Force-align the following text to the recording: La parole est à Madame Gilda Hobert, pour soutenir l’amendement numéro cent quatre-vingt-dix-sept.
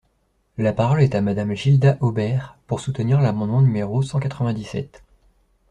La 0.57 0.73
parole 0.73 1.03
est 1.03 1.13
à 1.13 1.21
Madame 1.21 1.53
Gilda 1.53 1.97
Hobert, 1.99 2.57
pour 2.65 2.79
soutenir 2.79 3.21
l’amendement 3.21 3.61
numéro 3.61 4.01
cent 4.01 4.19
quatre-vingt-dix-sept. 4.19 5.03